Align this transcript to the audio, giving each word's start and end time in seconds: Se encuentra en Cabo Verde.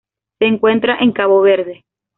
Se 0.39 0.47
encuentra 0.47 0.97
en 0.97 1.11
Cabo 1.11 1.41
Verde. 1.43 1.85